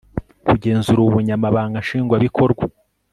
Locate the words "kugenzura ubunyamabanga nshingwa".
0.45-2.15